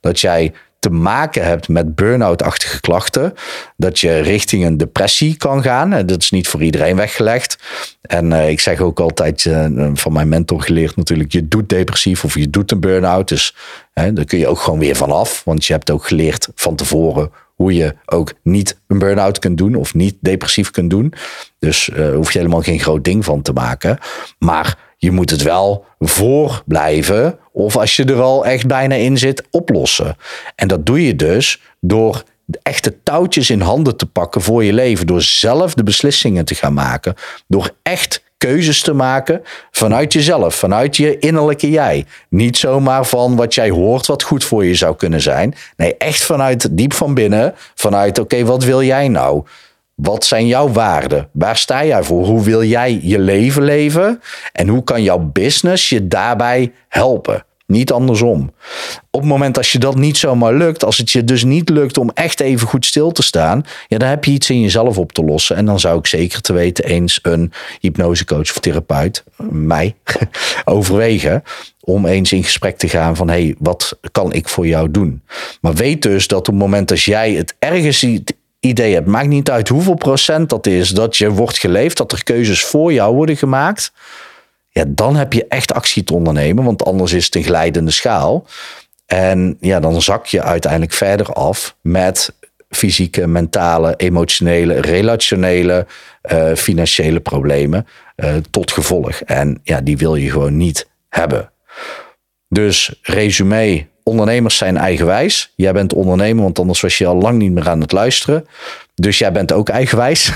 dat 0.00 0.20
jij 0.20 0.52
te 0.78 0.90
maken 0.90 1.44
hebt 1.44 1.68
met 1.68 1.94
burn-out-achtige 1.94 2.80
klachten, 2.80 3.34
dat 3.76 3.98
je 3.98 4.18
richting 4.18 4.64
een 4.64 4.76
depressie 4.76 5.36
kan 5.36 5.62
gaan. 5.62 6.06
Dat 6.06 6.20
is 6.22 6.30
niet 6.30 6.48
voor 6.48 6.62
iedereen 6.62 6.96
weggelegd. 6.96 7.58
En 8.00 8.30
uh, 8.30 8.48
ik 8.48 8.60
zeg 8.60 8.80
ook 8.80 9.00
altijd 9.00 9.44
uh, 9.44 9.90
van 9.94 10.12
mijn 10.12 10.28
mentor 10.28 10.62
geleerd 10.62 10.96
natuurlijk, 10.96 11.32
je 11.32 11.48
doet 11.48 11.68
depressief 11.68 12.24
of 12.24 12.34
je 12.34 12.50
doet 12.50 12.72
een 12.72 12.80
burn-out. 12.80 13.28
Dus 13.28 13.56
uh, 13.94 14.04
daar 14.12 14.24
kun 14.24 14.38
je 14.38 14.46
ook 14.46 14.60
gewoon 14.60 14.78
weer 14.78 14.96
vanaf. 14.96 15.42
Want 15.44 15.64
je 15.64 15.72
hebt 15.72 15.90
ook 15.90 16.06
geleerd 16.06 16.48
van 16.54 16.76
tevoren 16.76 17.30
hoe 17.54 17.74
je 17.74 17.94
ook 18.06 18.32
niet 18.42 18.80
een 18.86 18.98
burn-out 18.98 19.38
kunt 19.38 19.58
doen 19.58 19.74
of 19.74 19.94
niet 19.94 20.16
depressief 20.20 20.70
kunt 20.70 20.90
doen. 20.90 21.12
Dus 21.58 21.88
uh, 21.88 22.14
hoef 22.14 22.32
je 22.32 22.38
helemaal 22.38 22.62
geen 22.62 22.80
groot 22.80 23.04
ding 23.04 23.24
van 23.24 23.42
te 23.42 23.52
maken. 23.52 23.98
Maar 24.38 24.78
je 25.06 25.12
moet 25.12 25.30
het 25.30 25.42
wel 25.42 25.84
voor 25.98 26.62
blijven. 26.64 27.38
Of 27.52 27.76
als 27.76 27.96
je 27.96 28.04
er 28.04 28.20
al 28.20 28.46
echt 28.46 28.66
bijna 28.66 28.94
in 28.94 29.18
zit, 29.18 29.42
oplossen. 29.50 30.16
En 30.54 30.68
dat 30.68 30.86
doe 30.86 31.06
je 31.06 31.16
dus 31.16 31.60
door 31.80 32.22
de 32.44 32.58
echte 32.62 33.02
touwtjes 33.02 33.50
in 33.50 33.60
handen 33.60 33.96
te 33.96 34.06
pakken 34.06 34.40
voor 34.40 34.64
je 34.64 34.72
leven. 34.72 35.06
Door 35.06 35.22
zelf 35.22 35.74
de 35.74 35.82
beslissingen 35.82 36.44
te 36.44 36.54
gaan 36.54 36.72
maken. 36.72 37.14
Door 37.46 37.70
echt 37.82 38.24
keuzes 38.38 38.80
te 38.82 38.92
maken 38.92 39.42
vanuit 39.70 40.12
jezelf, 40.12 40.54
vanuit 40.54 40.96
je 40.96 41.18
innerlijke 41.18 41.70
jij. 41.70 42.04
Niet 42.28 42.56
zomaar 42.56 43.06
van 43.06 43.36
wat 43.36 43.54
jij 43.54 43.70
hoort 43.70 44.06
wat 44.06 44.22
goed 44.22 44.44
voor 44.44 44.64
je 44.64 44.74
zou 44.74 44.96
kunnen 44.96 45.20
zijn. 45.20 45.54
Nee, 45.76 45.96
echt 45.96 46.22
vanuit 46.24 46.76
diep 46.76 46.92
van 46.92 47.14
binnen. 47.14 47.54
Vanuit 47.74 48.18
oké, 48.18 48.44
wat 48.44 48.64
wil 48.64 48.82
jij 48.82 49.08
nou? 49.08 49.44
Wat 49.96 50.24
zijn 50.24 50.46
jouw 50.46 50.68
waarden? 50.68 51.28
Waar 51.32 51.56
sta 51.56 51.84
jij 51.84 52.02
voor? 52.02 52.26
Hoe 52.26 52.42
wil 52.42 52.64
jij 52.64 53.00
je 53.02 53.18
leven 53.18 53.62
leven? 53.62 54.20
En 54.52 54.68
hoe 54.68 54.84
kan 54.84 55.02
jouw 55.02 55.18
business 55.18 55.88
je 55.88 56.08
daarbij 56.08 56.72
helpen? 56.88 57.44
Niet 57.66 57.92
andersom. 57.92 58.52
Op 59.10 59.20
het 59.20 59.30
moment 59.30 59.56
als 59.56 59.72
je 59.72 59.78
dat 59.78 59.96
niet 59.96 60.16
zomaar 60.16 60.54
lukt, 60.54 60.84
als 60.84 60.96
het 60.96 61.10
je 61.10 61.24
dus 61.24 61.44
niet 61.44 61.68
lukt 61.68 61.98
om 61.98 62.10
echt 62.14 62.40
even 62.40 62.68
goed 62.68 62.86
stil 62.86 63.12
te 63.12 63.22
staan, 63.22 63.64
ja, 63.88 63.98
dan 63.98 64.08
heb 64.08 64.24
je 64.24 64.30
iets 64.30 64.50
in 64.50 64.60
jezelf 64.60 64.98
op 64.98 65.12
te 65.12 65.24
lossen. 65.24 65.56
En 65.56 65.64
dan 65.64 65.80
zou 65.80 65.98
ik 65.98 66.06
zeker 66.06 66.40
te 66.40 66.52
weten 66.52 66.84
eens 66.84 67.18
een 67.22 67.52
hypnosecoach 67.80 68.50
of 68.50 68.58
therapeut, 68.58 69.24
mij, 69.50 69.94
overwegen 70.64 71.42
om 71.80 72.06
eens 72.06 72.32
in 72.32 72.44
gesprek 72.44 72.78
te 72.78 72.88
gaan 72.88 73.16
van 73.16 73.28
hé, 73.28 73.44
hey, 73.44 73.54
wat 73.58 73.98
kan 74.12 74.32
ik 74.32 74.48
voor 74.48 74.66
jou 74.66 74.90
doen? 74.90 75.22
Maar 75.60 75.74
weet 75.74 76.02
dus 76.02 76.26
dat 76.26 76.38
op 76.38 76.46
het 76.46 76.54
moment 76.54 76.90
als 76.90 77.04
jij 77.04 77.32
het 77.32 77.54
ergens 77.58 78.06
idee 78.66 78.94
hebt. 78.94 79.06
Maakt 79.06 79.28
niet 79.28 79.50
uit 79.50 79.68
hoeveel 79.68 79.94
procent 79.94 80.48
dat 80.48 80.66
is 80.66 80.90
dat 80.90 81.16
je 81.16 81.30
wordt 81.30 81.58
geleefd, 81.58 81.96
dat 81.96 82.12
er 82.12 82.24
keuzes 82.24 82.64
voor 82.64 82.92
jou 82.92 83.14
worden 83.14 83.36
gemaakt. 83.36 83.92
Ja, 84.70 84.84
dan 84.88 85.16
heb 85.16 85.32
je 85.32 85.46
echt 85.48 85.72
actie 85.72 86.04
te 86.04 86.14
ondernemen, 86.14 86.64
want 86.64 86.84
anders 86.84 87.12
is 87.12 87.24
het 87.24 87.34
een 87.34 87.42
glijdende 87.42 87.90
schaal. 87.90 88.46
En 89.06 89.56
ja, 89.60 89.80
dan 89.80 90.02
zak 90.02 90.26
je 90.26 90.42
uiteindelijk 90.42 90.92
verder 90.92 91.32
af 91.32 91.76
met 91.80 92.34
fysieke, 92.70 93.26
mentale, 93.26 93.94
emotionele, 93.96 94.80
relationele, 94.80 95.86
uh, 96.32 96.54
financiële 96.54 97.20
problemen 97.20 97.86
uh, 98.16 98.34
tot 98.50 98.72
gevolg. 98.72 99.20
En 99.20 99.60
ja, 99.62 99.80
die 99.80 99.96
wil 99.96 100.14
je 100.14 100.30
gewoon 100.30 100.56
niet 100.56 100.88
hebben. 101.08 101.50
Dus 102.48 102.98
resume, 103.02 103.86
ondernemers 104.08 104.56
zijn 104.56 104.76
eigenwijs. 104.76 105.52
Jij 105.54 105.72
bent 105.72 105.94
ondernemer, 105.94 106.42
want 106.42 106.58
anders 106.58 106.80
was 106.80 106.98
je 106.98 107.06
al 107.06 107.16
lang 107.16 107.38
niet 107.38 107.52
meer 107.52 107.68
aan 107.68 107.80
het 107.80 107.92
luisteren. 107.92 108.46
Dus 108.94 109.18
jij 109.18 109.32
bent 109.32 109.52
ook 109.52 109.68
eigenwijs. 109.68 110.32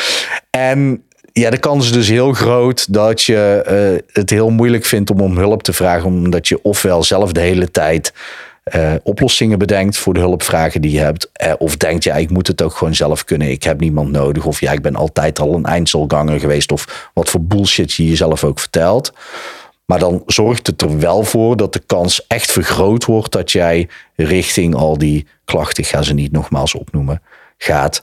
en 0.50 1.04
ja, 1.32 1.50
de 1.50 1.58
kans 1.58 1.84
is 1.84 1.92
dus 1.92 2.08
heel 2.08 2.32
groot 2.32 2.92
dat 2.92 3.22
je 3.22 3.64
uh, 4.02 4.04
het 4.12 4.30
heel 4.30 4.50
moeilijk 4.50 4.84
vindt 4.84 5.10
om 5.10 5.20
om 5.20 5.36
hulp 5.36 5.62
te 5.62 5.72
vragen. 5.72 6.06
Omdat 6.06 6.48
je 6.48 6.62
ofwel 6.62 7.02
zelf 7.04 7.32
de 7.32 7.40
hele 7.40 7.70
tijd 7.70 8.12
uh, 8.74 8.92
oplossingen 9.02 9.58
bedenkt 9.58 9.96
voor 9.96 10.14
de 10.14 10.20
hulpvragen 10.20 10.80
die 10.80 10.90
je 10.90 10.98
hebt. 10.98 11.30
Uh, 11.42 11.52
of 11.58 11.76
denkt, 11.76 12.04
ja, 12.04 12.14
ik 12.14 12.30
moet 12.30 12.46
het 12.46 12.62
ook 12.62 12.76
gewoon 12.76 12.94
zelf 12.94 13.24
kunnen. 13.24 13.50
Ik 13.50 13.62
heb 13.62 13.80
niemand 13.80 14.10
nodig. 14.10 14.46
Of 14.46 14.60
ja, 14.60 14.72
ik 14.72 14.82
ben 14.82 14.96
altijd 14.96 15.38
al 15.38 15.54
een 15.54 15.64
eindselganger 15.64 16.40
geweest. 16.40 16.72
Of 16.72 17.10
wat 17.14 17.28
voor 17.28 17.42
bullshit 17.42 17.92
je 17.92 18.08
jezelf 18.08 18.44
ook 18.44 18.58
vertelt. 18.58 19.12
Maar 19.86 19.98
dan 19.98 20.22
zorgt 20.26 20.66
het 20.66 20.82
er 20.82 20.98
wel 20.98 21.22
voor 21.22 21.56
dat 21.56 21.72
de 21.72 21.82
kans 21.86 22.26
echt 22.26 22.52
vergroot 22.52 23.04
wordt 23.04 23.32
dat 23.32 23.52
jij 23.52 23.88
richting 24.14 24.74
al 24.74 24.98
die 24.98 25.26
klachten, 25.44 26.04
ze 26.04 26.14
niet 26.14 26.32
nogmaals 26.32 26.74
opnoemen, 26.74 27.22
gaat. 27.58 28.02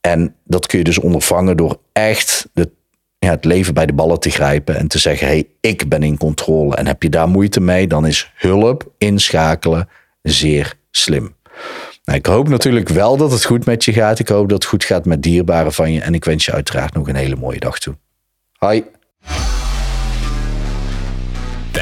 En 0.00 0.34
dat 0.44 0.66
kun 0.66 0.78
je 0.78 0.84
dus 0.84 0.98
ondervangen 0.98 1.56
door 1.56 1.78
echt 1.92 2.48
de, 2.52 2.70
ja, 3.18 3.30
het 3.30 3.44
leven 3.44 3.74
bij 3.74 3.86
de 3.86 3.92
ballen 3.92 4.20
te 4.20 4.30
grijpen 4.30 4.76
en 4.76 4.88
te 4.88 4.98
zeggen: 4.98 5.26
hé, 5.26 5.32
hey, 5.32 5.46
ik 5.60 5.88
ben 5.88 6.02
in 6.02 6.18
controle. 6.18 6.76
En 6.76 6.86
heb 6.86 7.02
je 7.02 7.08
daar 7.08 7.28
moeite 7.28 7.60
mee, 7.60 7.86
dan 7.86 8.06
is 8.06 8.32
hulp 8.34 8.92
inschakelen 8.98 9.88
zeer 10.22 10.74
slim. 10.90 11.34
Nou, 12.04 12.18
ik 12.18 12.26
hoop 12.26 12.48
natuurlijk 12.48 12.88
wel 12.88 13.16
dat 13.16 13.32
het 13.32 13.44
goed 13.44 13.64
met 13.64 13.84
je 13.84 13.92
gaat. 13.92 14.18
Ik 14.18 14.28
hoop 14.28 14.48
dat 14.48 14.58
het 14.58 14.70
goed 14.70 14.84
gaat 14.84 15.04
met 15.04 15.22
dierbaren 15.22 15.72
van 15.72 15.92
je. 15.92 16.00
En 16.00 16.14
ik 16.14 16.24
wens 16.24 16.44
je 16.44 16.52
uiteraard 16.52 16.94
nog 16.94 17.08
een 17.08 17.16
hele 17.16 17.36
mooie 17.36 17.60
dag 17.60 17.78
toe. 17.78 17.96
Hoi. 18.52 18.84